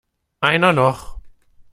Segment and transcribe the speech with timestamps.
[0.39, 1.19] Einer noch!